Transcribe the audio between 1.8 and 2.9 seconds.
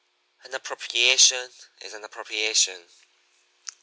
is an appropriation.'